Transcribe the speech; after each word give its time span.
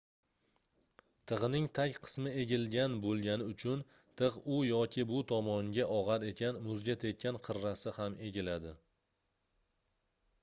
tigʻning 1.31 1.65
tag 1.79 1.97
qismi 2.05 2.31
egilgan 2.43 2.95
boʻlgani 3.03 3.49
uchun 3.49 3.83
tigʻ 4.21 4.37
u 4.55 4.57
yoki 4.69 5.05
bu 5.11 5.19
tomonga 5.31 5.85
ogʻar 5.97 6.25
ekan 6.29 6.57
muzga 6.69 6.95
tekkan 7.03 7.37
qirrasi 7.49 7.93
gam 7.99 8.17
egiladi 8.31 8.73